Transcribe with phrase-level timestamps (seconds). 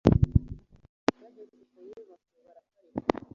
[1.21, 3.05] bageze ku nyubako baraparika